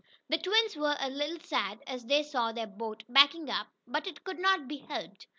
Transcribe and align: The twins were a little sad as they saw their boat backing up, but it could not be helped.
The 0.29 0.39
twins 0.39 0.75
were 0.75 0.97
a 0.99 1.11
little 1.11 1.39
sad 1.41 1.77
as 1.85 2.03
they 2.07 2.23
saw 2.23 2.51
their 2.51 2.65
boat 2.65 3.03
backing 3.07 3.51
up, 3.51 3.67
but 3.85 4.07
it 4.07 4.23
could 4.23 4.39
not 4.39 4.67
be 4.67 4.77
helped. 4.77 5.27